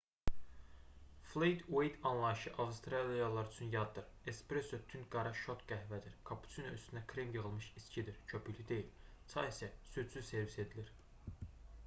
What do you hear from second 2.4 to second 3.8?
avstraliyalılar üçün